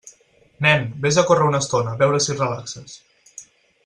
[0.65, 2.97] Nen, vés a córrer una estona, a veure si et relaxes.